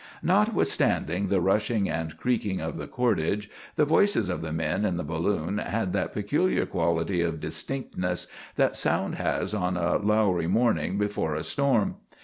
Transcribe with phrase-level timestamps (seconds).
[0.23, 5.03] Notwithstanding the rushing and creaking of the cordage, the voices of the men in the
[5.03, 8.25] balloon had that peculiar quality of distinctness
[8.55, 11.97] that sound has on a lowery morning before a storm.